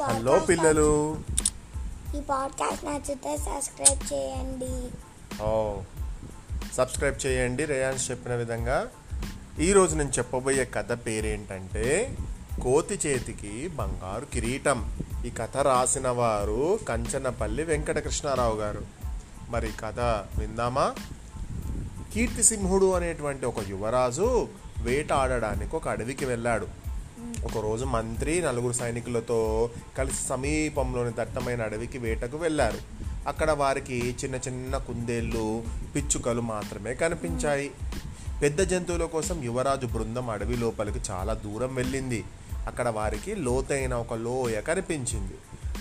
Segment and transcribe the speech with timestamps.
[0.00, 1.16] Hello పిల్లలు.
[2.16, 4.90] ఈ podcast నచ్చితే సబ్స్క్రైబ్ చేయండి.
[5.42, 5.74] ఓ
[6.74, 7.64] సబ్స్క్రైబ్ చేయండి.
[7.64, 8.86] రేయాన్స్ చెప్పిన విధంగా
[9.60, 12.16] ఈరోజు నేను చెప్పబోయే కథ పేరేంటంటే
[12.62, 14.98] కోతి చేతికి బంగారు కిరీటం.
[15.26, 18.82] ఈ కథ రాసిన వారు కంచనపల్లి వెంకటకృష్ణారావు గారు.
[19.48, 20.00] మరి కథ
[20.38, 20.94] విందామా?
[22.14, 24.48] కీర్తిసింహుడు అనేటువంటి ఒక యువరాజు
[24.82, 26.82] వేట ఆడడానికి ఒక అడవికి వెళ్ళాడు.
[27.44, 32.78] ఒకరోజు మంత్రి నలుగురు సైనికులతో కలిసి సమీపంలోని దట్టమైన అడవికి వేటకు వెళ్ళారు.
[33.28, 35.64] అక్కడ వారికి చిన్న చిన్న కుందేళ్ళు
[35.96, 37.70] పిచ్చుకలు మాత్రమే కనిపించాయి.
[38.42, 42.24] పెద్ద జంతువుల కోసం యువరాజు బృందం అడవి లోపలికి చాలా దూరం వెళ్ళింది.
[42.66, 45.34] అక్కడ వారికి లోతైన ఒక లోయ కనిపించింది.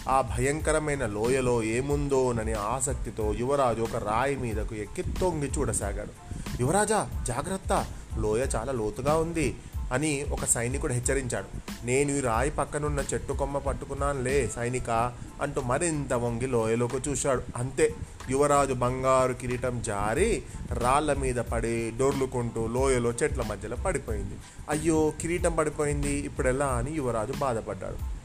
[0.10, 6.14] ఆ భయంకరమైన లోయలో ఏముందోనని ఆసక్తితో యువరాజు ఒక రాయి మీదకు ఎక్కి తొంగి చూడసాగాడు.
[6.62, 7.86] యువరాజా జాగ్రత్త!
[8.18, 9.56] లోయ చాలా లోతుగా ఉంది.
[9.92, 11.46] అని ఒక సైనికుడు హెచ్చరించాడు.
[11.86, 15.14] నేను ఈ రాయి పక్కనున్న చెట్టు కొమ్మ పట్టుకున్నానులే సైనిక?
[15.42, 17.44] అంటూ మరింత వంగి లోయలోకి చూశాడు.
[17.58, 17.96] అంతే
[18.30, 24.36] యువరాజు బంగారు కిరీటం జారి రాళ్ళ మీద పడి డొర్లుకుంటూ లోయలో చెట్ల మధ్యలో పడిపోయింది.
[24.70, 28.22] అయ్యో కిరీటం పడిపోయింది ఇప్పుడెలా అని యువరాజు బాధపడ్డాడు.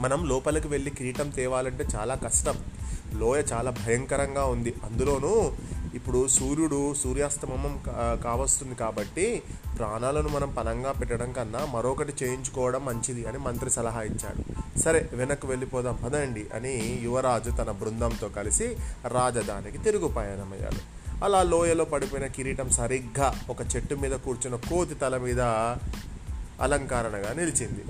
[0.00, 2.54] మనం లోపలికి వెళ్ళి కిరీటం తేవాలంటే చాలా కష్టం.
[3.14, 4.74] లోయ చాలా భయంకరంగా ఉంది.
[4.84, 5.52] అందులోనూ
[5.94, 9.42] ఇప్పుడు సూర్యుడు సూర్యాస్తమం కా- కావస్తుంది కాబట్టి
[9.78, 14.78] ప్రాణాలను మనం పనంగా పెట్టడం కన్నా మరొకటి చేయించుకోవడం మంచిది అని మంత్రి సలహా ఇచ్చాడు.
[14.78, 15.98] సరే వెనక్కి వెళ్ళిపోదాం.
[16.04, 18.76] పదండి అని యువరాజు తన బృందంతో కలిసి
[19.08, 21.02] రాజధానికి తిరుగు పయనమయ్యాడు.
[21.24, 25.40] అలా లోయలో పడిపోయిన కిరీటం సరిగ్గా ఒక చెట్టు మీద కూర్చున్న కోతి తల మీద
[26.60, 27.84] అలంకరణగా నిలిచింది.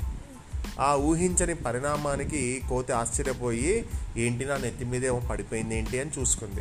[0.80, 3.86] ఆ ఊహించని పరిణామానికి కోతి ఆశ్చర్యపోయి
[4.16, 6.60] ఏంటి నా నెత్తి మీద ఏమో పడిపోయింది ఏంటి అని చూసుకుంది.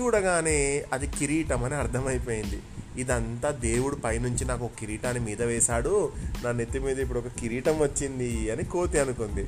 [0.00, 2.62] చూడగానే అది కిరీటం అని అర్థమైపోయింది.
[3.00, 6.12] ఇదంతా దేవుడు పైనుంచి నాకు ఒక కిరీటాన్ని మీద వేశాడు.
[6.44, 9.46] నా నెత్తి మీద ఇప్పుడు ఒక కిరీటం వచ్చింది అని కోతి అనుకుంది.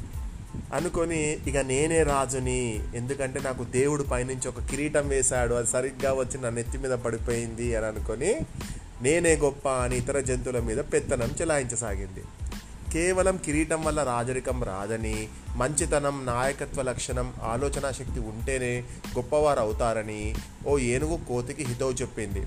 [0.74, 5.54] అనుకొని ఇక నేనే రాజుని ఎందుకంటే నాకు దేవుడు పైనుంచి ఒక కిరీటం వేశాడు.
[5.54, 8.40] అది సరిగ్గా వచ్చి నా నెత్తి మీద పడిపోయింది అని అనుకొని
[9.02, 12.22] నేనే గొప్ప అని ఇతర జంతువుల మీద పెత్తనం చెలాయించసాగింది.
[12.92, 18.84] కేవలం కిరీటం వల్ల రాజరికం రాదని మంచితనం నాయకత్వ లక్షణం ఆలోచన శక్తి ఉంటేనే
[19.16, 20.34] గొప్పవారు అవుతారని
[20.66, 22.46] ఓ ఏనుగు కోతికి హితవు చెప్పింది.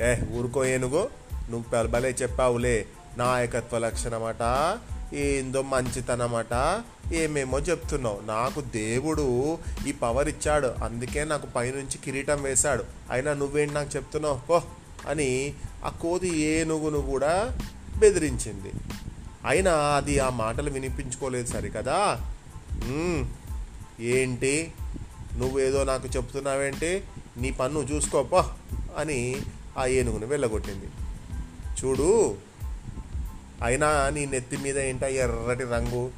[0.00, 1.08] ఏ ఊరుకో ఏనుగు
[1.50, 2.86] నువ్వు భలే చెప్పావులే.
[3.18, 4.78] నాయకత్వ లక్షణమట
[5.14, 8.20] ఏందో మంచితనమట ఏమేమో చెప్తున్నావు.
[8.24, 10.74] నాకు దేవుడు ఈ పవర్ ఇచ్చాడు.
[10.84, 12.84] అందుకే నాకు పైనుంచి కిరీటం వేశాడు.
[13.10, 14.40] అయినా నువ్వేంటి నాకు చెప్తున్నావు?
[14.48, 14.62] పో
[15.08, 17.58] అని ఆ కోతి ఏనుగును కూడా
[17.98, 18.72] బెదిరించింది.
[19.46, 22.20] అయినా అది ఆ మాటలు వినిపించుకోలేదు సరికదా?
[24.00, 24.72] ఏంటి?
[25.36, 27.02] నువ్వేదో నాకు చెప్తున్నావేంటి?
[27.36, 28.44] నీ పన్ను చూసుకోపో
[28.96, 29.36] అని
[29.78, 30.86] ఆ ఏనుగును వెళ్ళగొట్టింది.
[31.80, 32.36] చూడు
[33.62, 36.10] అయినా నీ నెత్తి మీద ఏంటా ఎర్రటి రంగు?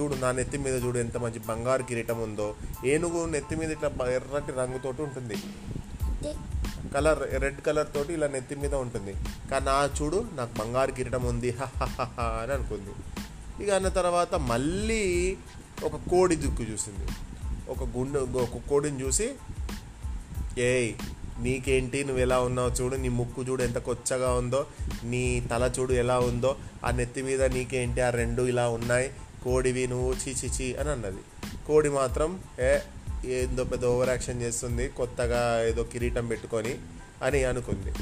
[0.00, 2.54] చూడు నా నెత్తి మీద చూడు ఎంత మంచి బంగారు కిరీటం ఉందో.
[2.84, 5.36] ఏనుగు నెత్తి మీద ఇట్లా ఎర్రటి రంగుతోటి ఉంటుంది.
[6.94, 9.14] కలర్ రెడ్ కలర్ తోటి ఇలా నెత్తి మీద ఉంటుంది.
[9.50, 12.94] కానీ నా చూడు నాకు బంగారు కిరీటం ఉంది హహహహ అని అనుకుంది.
[13.64, 15.36] ఇక అన్న తర్వాత మళ్ళీ
[15.84, 17.06] ఒక కోడి దుక్కు చూసింది.
[17.68, 19.32] ఒక గుండె ఒక కోడిని చూసి
[20.58, 20.92] ఏయ్
[21.40, 22.04] నీకేంటి?
[22.04, 24.66] నువ్వు ఎలా ఉన్నావు చూడు నీ ముక్కు చూడు ఎంత కొచ్చగా ఉందో
[25.04, 28.00] నీ తల చూడు ఎలా ఉందో ఆ నెత్తి మీద నీకేంటి?
[28.00, 29.10] ఆ రెండు ఇలా ఉన్నాయి
[29.44, 31.22] కోడివి నువ్వు చీ చీ అని అన్నది.
[31.66, 32.78] కోడి మాత్రం ఏ
[33.32, 36.78] ఏందో పెద్ద ఓవర్ యాక్షన్ చేస్తుంది కొత్తగా ఏదో కిరీటం పెట్టుకొని
[37.22, 37.92] అని అనుకుంది.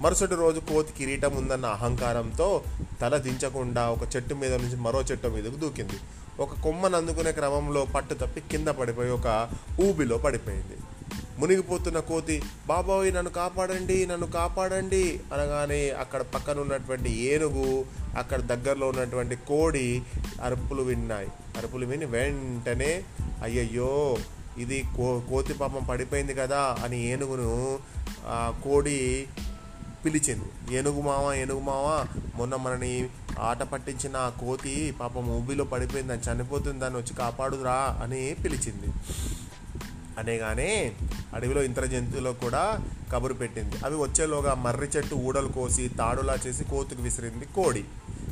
[0.00, 2.62] మరుసటి రోజు కోతి కిరీటం ఉందన్న అహంకారంతో
[3.00, 5.98] తల దించకుండా ఒక చెట్టు మీద నుంచి మరో చెట్టు మీదకు దూకింది.
[6.40, 9.48] ఒక కొమ్మను అందుకునే క్రమంలో పట్టు తప్పి కింద పడిపోయి ఒక
[9.80, 10.76] ఊబిలో పడిపోయింది.
[11.38, 17.84] మునిగిపోతున్న కోతి బాబోయ్ నన్ను కాపాడండి నన్ను కాపాడండి అనగానే అక్కడ పక్కన ఉన్నటువంటి ఏనుగు
[18.16, 20.02] అక్కడ దగ్గరలో ఉన్నటువంటి కోడి
[20.42, 21.28] అరుపులు విన్నాయి.
[21.56, 23.02] అరుపులు విని వెంటనే
[23.42, 24.18] అయ్యయ్యో
[24.58, 27.78] ఇది కో కోతి పాపం పడిపోయింది కదా అని ఏనుగును
[28.64, 29.26] కోడి
[30.04, 30.76] పిలిచింది.
[30.76, 31.86] ఏనుగు మామ ఏనుగు మామ
[32.34, 33.08] మొన్న మనని
[33.40, 38.88] ఆట పట్టించిన ఆ కోతి పాపం ఊబిలో పడిపోయింది దాన్ని చనిపోతుంది దాన్ని వచ్చి కాపాడురా అని పిలిచింది.
[40.18, 40.92] అనేగానే
[41.34, 42.62] అడవిలో ఇంతర జంతువులకు కూడా
[43.12, 43.76] కబురు పెట్టింది.
[43.84, 47.84] అవి వచ్చేలోగా మర్రి చెట్టు ఊడలు కోసి తాడులా చేసి కోతుకు విసిరింది కోడి.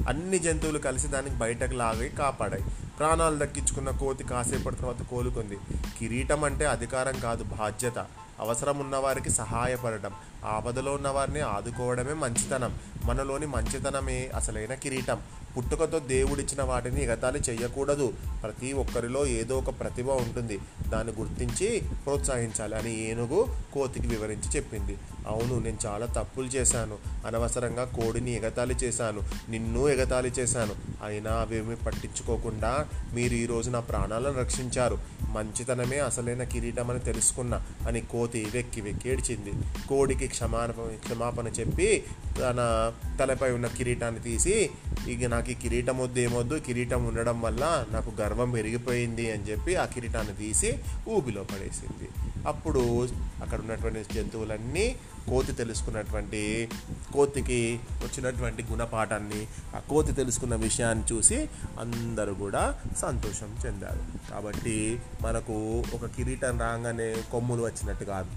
[0.08, 2.64] అన్ని జంతువులు కలిసి దానికి బయటకు లాగి కాపాడాయి.
[2.98, 5.58] ప్రాణాలు దక్కించుకున్న కోతి కాసేపటి తర్వాత కోలుకుంది.
[5.98, 7.98] కిరీటం అంటే అధికారం కాదు బాధ్యత.
[8.40, 10.12] అవసరం ఉన్నవారికి సహాయపడటం.
[10.44, 12.78] ఆపదలో ఉన్నవారిని ఆదుకోవడమే మంచితనం.
[13.04, 15.22] మనలోని మంచితనమే అసలైన కిరీటం.
[15.56, 18.12] పుట్టుకతో దేవుడిచ్చిన వాటిని ఎగతాళి చేయకూడదు.
[18.42, 20.58] ప్రతి ఒక్కరిలో ఏదో ఒక ప్రతిభ ఉంటుంది.
[20.88, 24.96] దాన్ని గుర్తించి ప్రోత్సహించాలి అని ఏనుగు కోతికి వివరించి చెప్పింది.
[25.28, 26.98] అవును నేను చాలా తప్పులు చేశాను.
[27.26, 29.20] అనవసరంగా కోడిని ఎగతాళి చేశాను.
[29.50, 30.74] నిన్ను ఎగతాళి చేశాను.
[31.04, 34.98] అయినా అవేమీ పట్టించుకోకుండా మీరు ఈరోజు నా ప్రాణాలను రక్షించారు.
[35.22, 39.52] మంచితనమే అసలైన కిరీటం అని తెలుసుకున్నా అని కోతి వెక్కి వెక్కి ఏడ్చింది.
[39.88, 42.04] కోడికి క్షమాపణ క్షమాపణ చెప్పి
[42.38, 44.70] తన తలపై ఉన్న కిరీటాన్ని తీసి
[45.08, 49.84] ఇక నాకు ఈ కిరీటం వద్దు ఏమొద్దు కిరీటం ఉండడం వల్ల నాకు గర్వం పెరిగిపోయింది అని చెప్పి ఆ
[49.84, 52.08] కిరీటాన్ని తీసి ఊబిలో పడేసింది.
[52.48, 53.08] అప్పుడు
[53.42, 54.96] అక్కడ ఉన్నటువంటి జంతువులన్నీ
[55.30, 56.68] కోతి తెలుసుకున్నటువంటి
[57.12, 59.46] కోతికి వచ్చినటువంటి గుణపాఠాన్ని
[59.76, 61.48] ఆ కోతి తెలుసుకున్న విషయాన్ని చూసి
[61.80, 64.30] అందరూ కూడా సంతోషం చెందారు.
[64.30, 68.30] కాబట్టి మనకు ఒక కిరీటం రాగానే కొమ్ములు వచ్చినట్టు కాదు.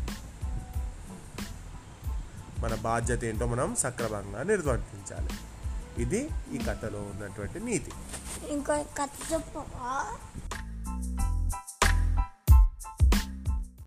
[2.60, 5.30] మన బాధ్యత ఏంటో మనం సక్రమంగా నిర్వర్తించాలి.
[6.00, 7.92] ఇది ఈ కథలో ఉన్నటువంటి నీతి.
[8.50, 9.94] ఇంకో కథ చెప్పవా?